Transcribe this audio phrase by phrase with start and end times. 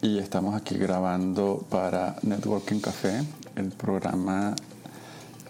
[0.00, 3.20] Y estamos aquí grabando para Networking Café,
[3.56, 4.54] el programa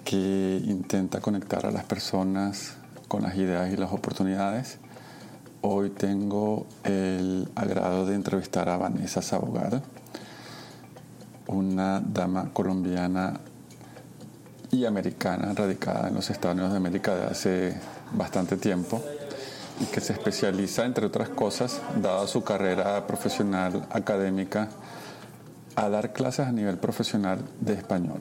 [0.07, 2.77] que intenta conectar a las personas
[3.09, 4.79] con las ideas y las oportunidades.
[5.61, 9.83] Hoy tengo el agrado de entrevistar a Vanessa Sabogar,
[11.47, 13.41] una dama colombiana
[14.71, 17.77] y americana radicada en los Estados Unidos de América de hace
[18.15, 19.03] bastante tiempo
[19.81, 24.69] y que se especializa, entre otras cosas, dada su carrera profesional académica,
[25.77, 28.19] a dar clases a nivel profesional de español.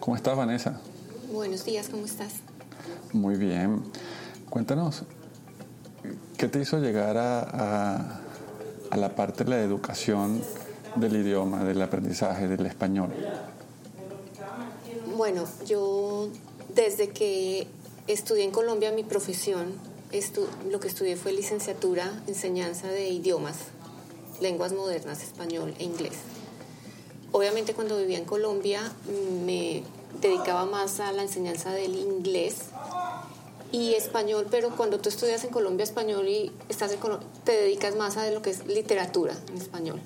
[0.00, 0.80] ¿Cómo estás, Vanessa?
[1.32, 2.32] Buenos días, ¿cómo estás?
[3.12, 3.82] Muy bien.
[4.50, 5.04] Cuéntanos,
[6.36, 8.20] ¿qué te hizo llegar a,
[8.90, 10.42] a la parte de la educación
[10.96, 13.10] del idioma, del aprendizaje del español?
[15.16, 16.28] Bueno, yo
[16.74, 17.68] desde que
[18.08, 19.91] estudié en Colombia mi profesión
[20.70, 23.56] lo que estudié fue licenciatura, enseñanza de idiomas,
[24.40, 26.16] lenguas modernas, español e inglés.
[27.32, 28.92] Obviamente cuando vivía en Colombia
[29.46, 29.82] me
[30.20, 32.56] dedicaba más a la enseñanza del inglés
[33.72, 36.98] y español, pero cuando tú estudias en Colombia español y estás en
[37.44, 40.00] te dedicas más a lo que es literatura en español.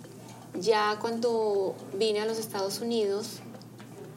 [0.61, 3.41] Ya cuando vine a los Estados Unidos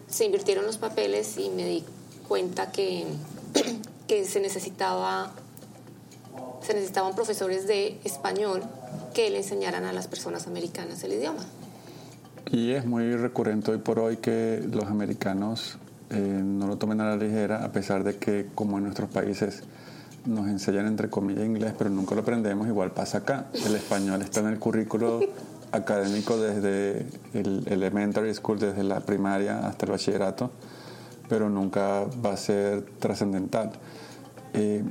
[0.07, 1.83] se invirtieron los papeles y me di
[2.27, 3.05] cuenta que,
[4.07, 5.33] que se necesitaba
[6.61, 8.61] se necesitaban profesores de español
[9.13, 11.43] que le enseñaran a las personas americanas el idioma.
[12.51, 15.77] Y es muy recurrente hoy por hoy que los americanos
[16.09, 19.63] eh, no lo tomen a la ligera, a pesar de que como en nuestros países
[20.25, 23.47] nos enseñan entre comillas inglés, pero nunca lo aprendemos, igual pasa acá.
[23.53, 25.19] El español está en el currículo
[25.71, 30.51] académico desde el elementary school, desde la primaria hasta el bachillerato,
[31.27, 33.71] pero nunca va a ser trascendental.
[34.53, 34.83] Eh,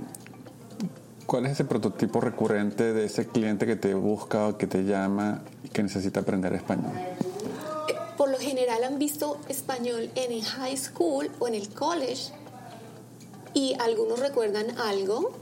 [1.29, 5.43] ¿Cuál es ese prototipo recurrente de ese cliente que te busca o que te llama
[5.63, 6.93] y que necesita aprender español?
[6.97, 12.33] Eh, por lo general han visto español en el high school o en el college
[13.53, 15.33] y algunos recuerdan algo,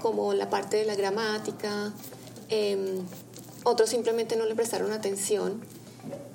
[0.00, 1.92] como la parte de la gramática,
[2.48, 3.00] em,
[3.64, 5.60] otros simplemente no le prestaron atención,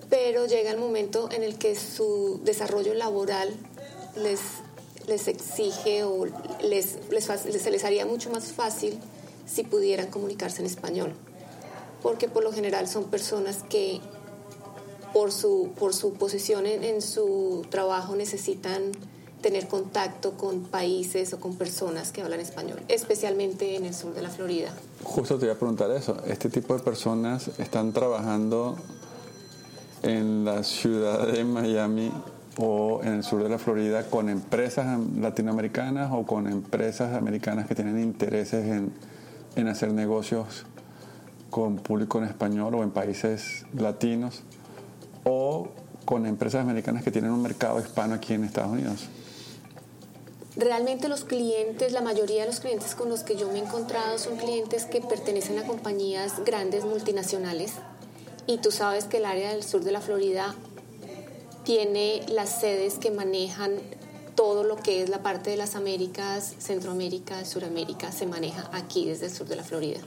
[0.09, 3.55] pero llega el momento en el que su desarrollo laboral
[4.17, 4.41] les
[5.09, 6.25] les exige o
[6.63, 6.97] les,
[7.41, 8.97] se les haría mucho más fácil
[9.45, 11.13] si pudieran comunicarse en español.
[12.01, 13.99] Porque por lo general son personas que
[15.13, 18.91] por su, por su posición en, su trabajo necesitan
[19.41, 24.21] tener contacto con países o con personas que hablan español, especialmente en el sur de
[24.21, 24.73] la Florida.
[25.03, 26.17] Justo te iba a preguntar eso.
[26.27, 28.75] ¿Este tipo de personas están trabajando
[30.03, 32.11] en la ciudad de Miami
[32.61, 37.73] o en el sur de la Florida con empresas latinoamericanas o con empresas americanas que
[37.73, 38.91] tienen intereses en,
[39.55, 40.65] en hacer negocios
[41.49, 44.41] con público en español o en países latinos
[45.23, 45.69] o
[46.03, 49.07] con empresas americanas que tienen un mercado hispano aquí en Estados Unidos.
[50.57, 54.17] Realmente los clientes, la mayoría de los clientes con los que yo me he encontrado
[54.17, 57.75] son clientes que pertenecen a compañías grandes multinacionales
[58.47, 60.55] y tú sabes que el área del sur de la Florida
[61.69, 63.73] tiene las sedes que manejan
[64.33, 69.27] todo lo que es la parte de las Américas, Centroamérica, Suramérica, se maneja aquí desde
[69.27, 69.99] el sur de la Florida.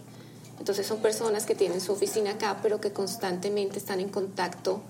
[0.59, 4.83] Entonces son personas que tienen su oficina acá, pero que constantemente están en contacto,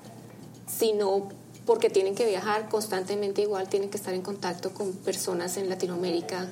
[0.67, 1.29] si no
[1.67, 6.49] porque tienen que viajar, constantemente igual tienen que estar en contacto con personas en Latinoamérica,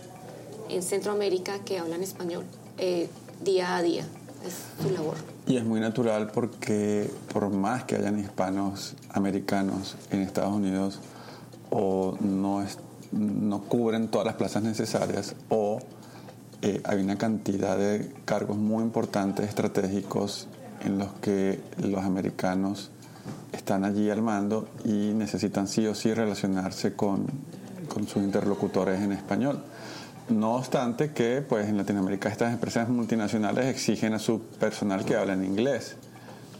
[0.68, 2.44] en Centroamérica que hablan español
[2.76, 3.08] eh,
[3.42, 4.06] día a día.
[4.46, 5.16] Es su labor.
[5.50, 11.00] Y es muy natural porque por más que hayan hispanos americanos en Estados Unidos
[11.70, 12.64] o no,
[13.10, 15.80] no cubren todas las plazas necesarias o
[16.62, 20.46] eh, hay una cantidad de cargos muy importantes, estratégicos,
[20.84, 22.92] en los que los americanos
[23.50, 27.26] están allí al mando y necesitan sí o sí relacionarse con,
[27.92, 29.64] con sus interlocutores en español.
[30.30, 35.32] No obstante que pues en Latinoamérica estas empresas multinacionales exigen a su personal que hable
[35.32, 35.96] en inglés.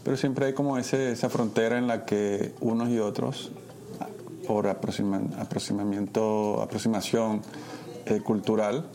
[0.03, 3.51] Pero siempre hay como ese, esa frontera en la que unos y otros,
[4.45, 7.41] por aproximamiento, aproximación
[8.07, 8.87] eh, cultural,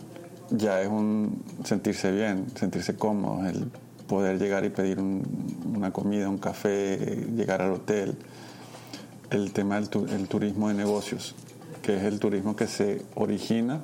[0.50, 3.70] ya es un sentirse bien, sentirse cómodo, el
[4.06, 8.18] poder llegar y pedir una comida, un café, llegar al hotel.
[9.30, 11.34] El tema del turismo de negocios,
[11.82, 13.80] que es el turismo que se origina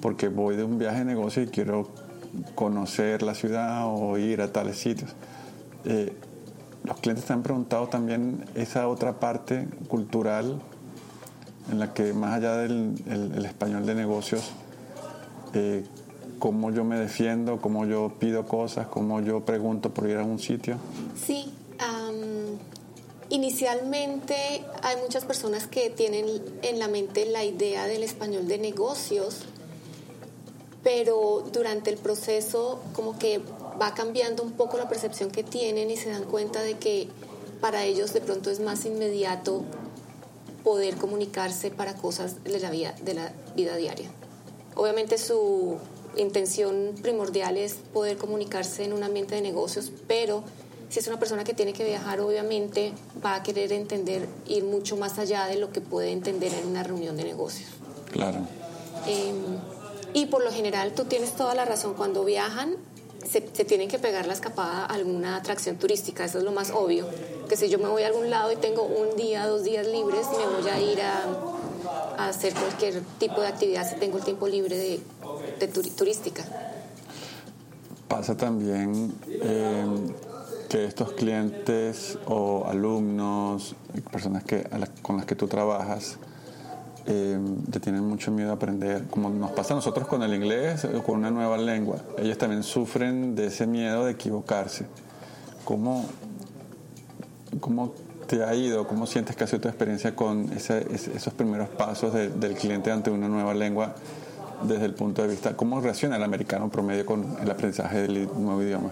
[0.00, 1.88] porque voy de un viaje de negocio y quiero
[2.54, 5.14] conocer la ciudad o ir a tales sitios.
[5.84, 6.12] Eh,
[6.84, 10.60] los clientes te han preguntado también esa otra parte cultural
[11.70, 14.50] en la que más allá del el, español de negocios,
[15.54, 15.84] eh,
[16.38, 20.38] cómo yo me defiendo, cómo yo pido cosas, cómo yo pregunto por ir a un
[20.38, 20.76] sitio.
[21.16, 21.54] Sí,
[23.30, 24.34] inicialmente
[24.82, 26.26] hay muchas personas que tienen
[26.62, 29.46] en la mente la idea del español de negocios,
[30.84, 33.40] pero durante el proceso como que
[33.80, 37.08] va cambiando un poco la percepción que tienen y se dan cuenta de que
[37.60, 39.64] para ellos de pronto es más inmediato
[40.62, 44.10] poder comunicarse para cosas de la vida, de la vida diaria.
[44.76, 45.78] Obviamente su
[46.16, 50.44] intención primordial es poder comunicarse en un ambiente de negocios, pero
[50.90, 52.92] si es una persona que tiene que viajar, obviamente
[53.24, 56.82] va a querer entender, ir mucho más allá de lo que puede entender en una
[56.82, 57.70] reunión de negocios.
[58.12, 58.46] Claro.
[59.06, 59.58] Em,
[60.14, 62.76] y por lo general tú tienes toda la razón, cuando viajan
[63.28, 67.06] se, tienen que pegar la escapada a alguna atracción turística, eso es lo más obvio,
[67.48, 70.26] que si yo me voy a algún lado y tengo un día, dos días libres,
[70.38, 74.76] me voy a ir a, hacer cualquier tipo de actividad si tengo el tiempo libre
[75.58, 76.44] de, turística.
[78.08, 79.84] Pasa también eh,
[80.68, 83.74] que estos clientes o alumnos,
[84.12, 84.64] personas que,
[85.02, 86.18] con las que tú trabajas,
[87.06, 87.38] eh,
[87.70, 91.02] te tienen mucho miedo a aprender, como nos pasa a nosotros con el inglés o
[91.02, 91.98] con una nueva lengua.
[92.16, 94.86] Ellos también sufren de ese miedo de equivocarse.
[95.66, 96.06] ¿Cómo,
[97.60, 97.92] cómo
[98.26, 98.86] te ha ido?
[98.86, 103.28] ¿Cómo sientes que ha sido tu experiencia con esos primeros pasos del cliente ante una
[103.28, 103.94] nueva lengua
[104.62, 105.54] desde el punto de vista?
[105.54, 108.90] ¿Cómo reacciona el americano promedio con el aprendizaje del nuevo idioma?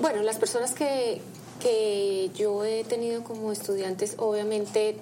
[0.00, 1.20] bueno, las personas que,
[1.60, 4.96] que yo he tenido como estudiantes obviamente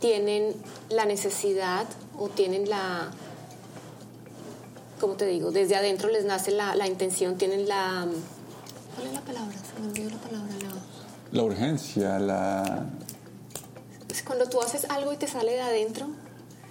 [0.00, 0.54] tienen
[0.90, 1.86] la necesidad
[2.18, 3.10] o tienen la,
[5.00, 5.50] ¿cómo te digo?
[5.50, 8.06] Desde adentro les nace la, la intención, tienen la...
[8.94, 9.56] ¿Cuál es la palabra?
[9.56, 10.54] Se me olvidó la palabra.
[11.32, 12.86] La, urgencia, la...
[14.26, 16.08] Cuando tú haces algo y te sale de adentro,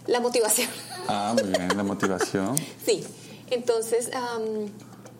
[0.05, 0.69] la motivación.
[1.07, 2.55] Ah, muy bien, la motivación.
[2.85, 3.03] sí,
[3.49, 4.09] entonces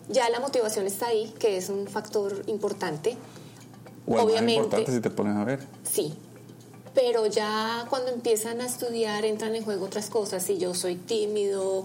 [0.08, 3.16] ya la motivación está ahí, que es un factor importante.
[4.06, 5.66] Obviamente, importante si te pones a ver.
[5.82, 6.14] Sí,
[6.94, 10.42] pero ya cuando empiezan a estudiar entran en juego otras cosas.
[10.42, 11.84] Si yo soy tímido,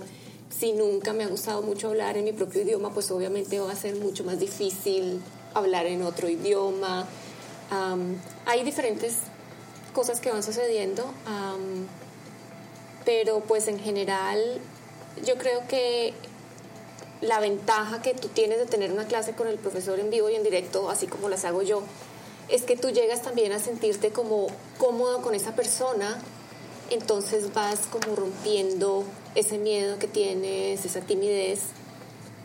[0.50, 3.76] si nunca me ha gustado mucho hablar en mi propio idioma, pues obviamente va a
[3.76, 5.22] ser mucho más difícil
[5.54, 7.08] hablar en otro idioma.
[8.46, 9.16] hay diferentes
[9.94, 11.06] cosas que van sucediendo,
[13.06, 14.60] pero pues en general
[15.26, 16.14] yo creo que
[17.22, 20.36] la ventaja que tú tienes de tener una clase con el profesor en vivo y
[20.36, 21.84] en directo, así como las hago yo,
[22.50, 24.48] es que tú llegas también a sentirte como
[24.78, 26.18] cómodo con esa persona,
[26.90, 29.04] entonces vas como rompiendo
[29.36, 31.62] ese miedo que tienes, esa timidez,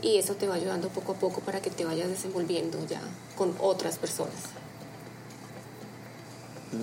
[0.03, 3.01] y eso te va ayudando poco a poco para que te vayas desenvolviendo ya
[3.37, 4.35] con otras personas.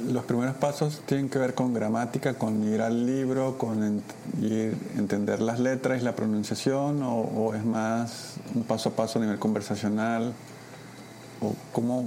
[0.08, 4.02] Los primeros pasos tienen que ver con gramática, con ir al libro, con
[4.98, 9.22] entender las letras y la pronunciación, o, o, es más un paso a paso a
[9.22, 10.34] nivel conversacional,
[11.40, 12.06] o cómo,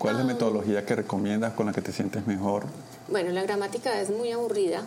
[0.00, 2.64] ¿Cuál es la metodología que recomiendas con la que te sientes mejor?
[3.08, 4.82] Bueno, la gramática es muy aburrida,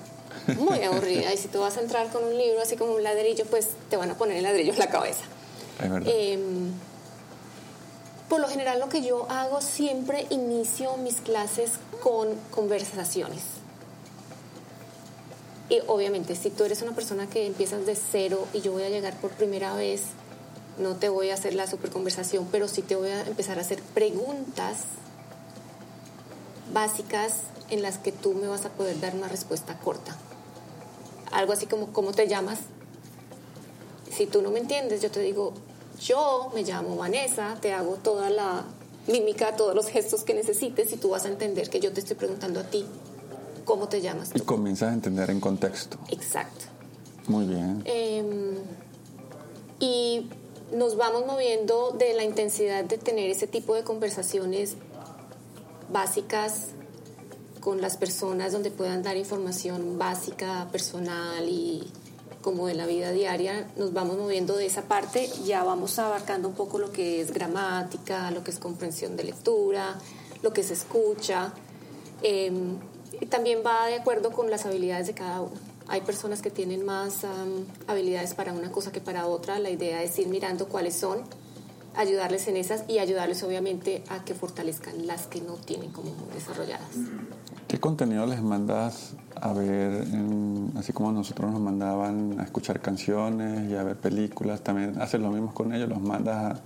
[0.57, 1.31] muy aburrida.
[1.31, 3.95] y si tú vas a entrar con un libro así como un ladrillo, pues te
[3.95, 5.23] van a poner el ladrillo en la cabeza.
[5.83, 6.11] Es verdad.
[6.11, 6.71] Em,
[8.27, 13.43] por lo general lo que yo hago siempre inicio mis clases con conversaciones.
[15.69, 18.89] Y obviamente si tú eres una persona que empiezas de cero y yo voy a
[18.89, 20.05] llegar por primera vez,
[20.77, 23.61] no te voy a hacer la super conversación, pero sí te voy a empezar a
[23.61, 24.77] hacer preguntas
[26.73, 27.33] básicas
[27.69, 30.15] en las que tú me vas a poder dar una respuesta corta.
[31.31, 32.59] Algo así como, ¿cómo te llamas?
[34.11, 35.53] Si tú no me entiendes, yo te digo,
[35.99, 38.65] yo me llamo Vanessa, te hago toda la
[39.07, 42.15] mímica, todos los gestos que necesites y tú vas a entender que yo te estoy
[42.15, 42.85] preguntando a ti,
[43.65, 44.31] ¿cómo te llamas?
[44.35, 45.97] Y comienzas a entender en contexto.
[46.09, 46.65] Exacto.
[47.27, 47.83] Muy bien.
[47.85, 48.21] Y
[50.73, 54.75] nos vamos moviendo de la intensidad de tener ese tipo de conversaciones
[55.91, 56.69] básicas
[57.59, 61.83] con las personas donde puedan dar información básica, personal y
[62.41, 66.55] como de la vida diaria, nos vamos moviendo de esa parte, ya vamos abarcando un
[66.55, 69.97] poco lo que es gramática, lo que es comprensión de lectura,
[70.41, 71.53] lo que se escucha.
[72.21, 72.77] Em,
[73.21, 75.72] y también va de acuerdo con las habilidades de cada uno.
[75.87, 79.59] Hay personas que tienen más am, habilidades para una cosa que para otra.
[79.59, 81.19] La idea es ir mirando cuáles son,
[81.95, 86.87] ayudarles en esas y ayudarles obviamente a que fortalezcan las que no tienen como desarrolladas.
[87.67, 93.69] ¿Qué contenido les mandas a ver, en- así como nosotros nos mandaban a escuchar canciones
[93.69, 94.61] y a ver películas?
[94.61, 95.89] ¿También haces lo mismo con ellos?
[95.89, 96.59] ¿Los mandas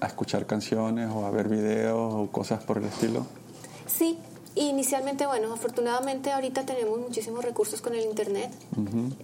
[0.00, 3.26] a, a escuchar canciones o a ver videos o cosas por el estilo?
[3.86, 4.18] Sí,
[4.64, 8.50] inicialmente, bueno, afortunadamente ahorita tenemos muchísimos recursos con el Internet.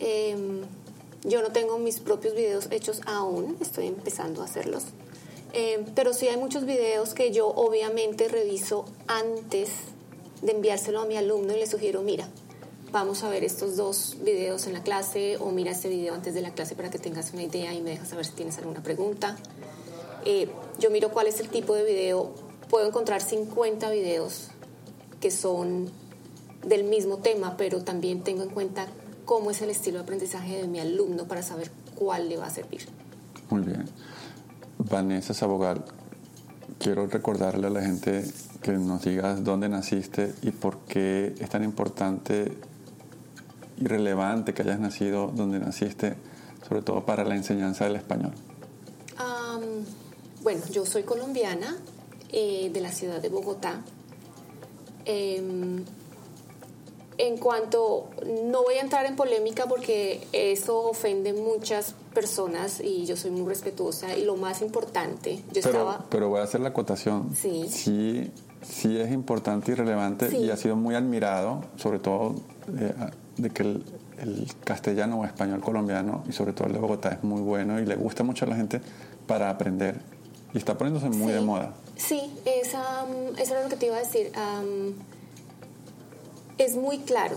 [0.00, 0.36] Eh,
[1.24, 4.84] yo no tengo mis propios videos hechos aún, estoy empezando a hacerlos.
[5.52, 9.70] Eh, pero sí hay muchos videos que yo obviamente reviso antes
[10.42, 12.28] de enviárselo a mi alumno y le sugiero, mira,
[12.92, 16.42] vamos a ver estos dos videos en la clase o mira este video antes de
[16.42, 19.36] la clase para que tengas una idea y me dejas saber si tienes alguna pregunta.
[20.24, 20.48] Eh,
[20.78, 22.30] yo miro cuál es el tipo de video.
[22.68, 24.48] Puedo encontrar 50 videos
[25.24, 25.88] que son
[26.66, 28.88] del mismo tema, pero también tengo en cuenta
[29.24, 32.50] cómo es el estilo de aprendizaje de mi alumno para saber cuál le va a
[32.50, 32.82] servir.
[33.48, 33.86] Muy bien.
[34.76, 35.82] Vanessa Sabogal,
[36.78, 38.22] quiero recordarle a la gente
[38.60, 42.52] que nos digas dónde naciste y por qué es tan importante
[43.78, 46.16] y relevante que hayas nacido donde naciste,
[46.68, 48.34] sobre todo para la enseñanza del español.
[49.16, 49.62] Am,
[50.42, 51.78] bueno, yo soy colombiana
[52.30, 53.80] eh, de la ciudad de Bogotá.
[55.04, 55.84] Em,
[57.16, 58.10] en cuanto,
[58.46, 63.46] no voy a entrar en polémica porque eso ofende muchas personas y yo soy muy
[63.48, 66.04] respetuosa y lo más importante, yo Pero, estaba...
[66.10, 67.30] pero voy a hacer la acotación.
[67.36, 67.66] Sí.
[67.70, 68.32] sí.
[68.62, 70.38] sí es importante y relevante Sí.
[70.38, 72.34] y ha sido muy admirado, sobre todo
[72.80, 72.92] eh,
[73.36, 73.84] de que el,
[74.20, 77.86] el castellano o español colombiano y sobre todo el de Bogotá es muy bueno y
[77.86, 78.80] le gusta mucho a la gente
[79.28, 80.00] para aprender
[80.52, 81.34] y está poniéndose muy Sí.
[81.34, 81.74] de moda.
[81.96, 84.32] Sí, mm, eso era lo que te iba a decir.
[86.58, 87.36] Es muy claro.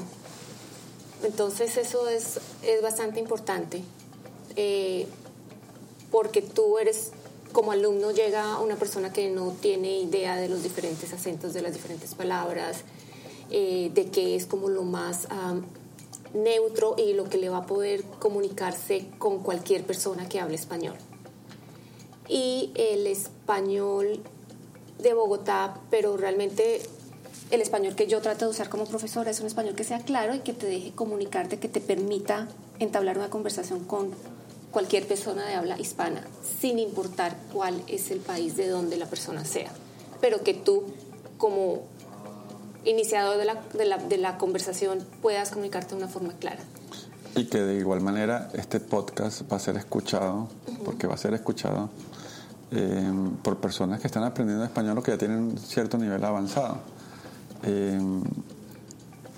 [1.23, 3.81] Entonces eso es, es bastante importante.
[4.55, 5.07] Eh,
[6.11, 7.11] porque tú eres,
[7.51, 11.73] como alumno, llega una persona que no tiene idea de los diferentes acentos de las
[11.73, 12.81] diferentes palabras,
[13.51, 15.27] eh, de que es como lo más
[16.33, 20.95] neutro y lo que le va a poder comunicarse con cualquier persona que hable español
[22.29, 24.19] y el español
[24.99, 26.81] de Bogotá, pero realmente
[27.51, 30.35] el español que yo trato de usar como profesora es un español que sea claro
[30.35, 32.47] y que te deje comunicarte, que te permita
[32.79, 34.11] entablar una conversación con
[34.71, 36.21] cualquier persona de habla hispana,
[36.59, 39.71] sin importar cuál es el país de donde la persona sea,
[40.19, 40.83] pero que tú
[41.37, 41.83] como
[42.83, 46.59] iniciador de la, de la, de la conversación puedas comunicarte de una forma clara.
[47.35, 50.49] Y que de igual manera este podcast va a ser escuchado,
[50.83, 51.89] porque va a ser escuchado
[52.71, 53.11] eh,
[53.43, 56.79] por personas que están aprendiendo español o que ya tienen cierto nivel avanzado.
[57.63, 57.99] Eh,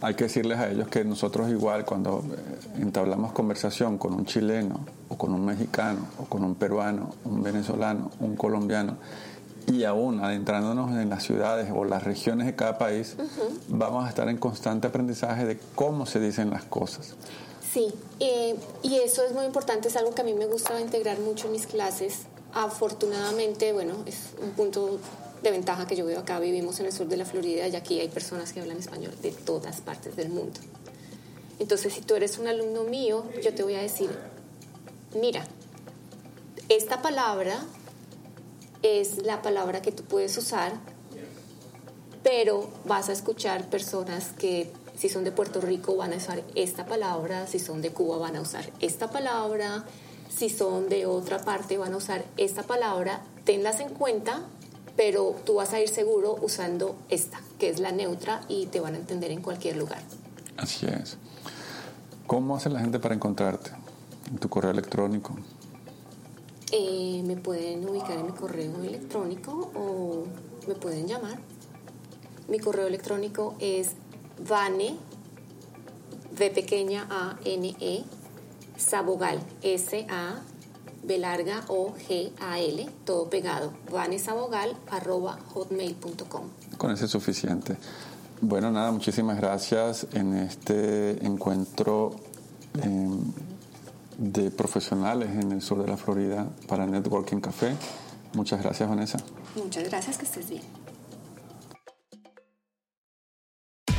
[0.01, 4.79] hay que decirles a ellos que nosotros igual cuando eh, entablamos conversación con un chileno
[5.09, 8.97] o con un mexicano o con un peruano, un venezolano, un colombiano
[9.67, 13.15] y aún adentrándonos en las ciudades o las regiones de cada país,
[13.67, 17.13] vamos a estar en constante aprendizaje de cómo se dicen las cosas.
[17.71, 21.19] Sí, eh, y eso es muy importante, es algo que a mí me gusta integrar
[21.19, 22.21] mucho en mis clases.
[22.53, 24.99] Afortunadamente, bueno, es un punto
[25.41, 27.99] de ventaja que yo veo acá, vivimos en el sur de la Florida y aquí
[27.99, 30.59] hay personas que hablan español de todas partes del mundo.
[31.59, 34.09] Entonces, si tú eres un alumno mío, yo te voy a decir,
[35.13, 35.45] mira,
[36.69, 37.59] esta palabra
[38.81, 40.73] es la palabra que tú puedes usar,
[42.23, 46.85] pero vas a escuchar personas que si son de Puerto Rico van a usar esta
[46.85, 49.85] palabra, si son de Cuba van a usar esta palabra,
[50.29, 54.41] si son de otra parte van a usar esta palabra, tenlas en cuenta,
[54.95, 58.95] pero tú vas a ir seguro usando esta, que es la neutra y te van
[58.95, 60.01] a entender en cualquier lugar.
[60.57, 61.17] Así es.
[62.27, 63.71] ¿Cómo hace la gente para encontrarte?
[64.29, 65.35] En tu correo electrónico.
[66.71, 70.25] Eh, me pueden ubicar en mi correo electrónico o
[70.67, 71.39] me pueden llamar.
[72.47, 73.93] Mi correo electrónico es
[74.47, 74.95] vane,
[76.37, 78.03] v pequeña a n e,
[78.79, 80.41] sabogal, s a
[81.03, 86.43] b larga o g a l, todo pegado, vanesabogal arroba hotmail.com.
[86.77, 87.77] Con ese es suficiente.
[88.41, 92.15] Bueno, nada, muchísimas gracias en este encuentro
[92.81, 93.09] eh,
[94.17, 97.75] de profesionales en el sur de la Florida para Networking Café.
[98.33, 99.17] Muchas gracias, Vanessa.
[99.55, 100.78] Muchas gracias, que estés bien.